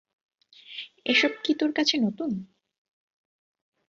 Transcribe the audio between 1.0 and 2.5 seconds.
এসব কী তোর কাছে নতুন।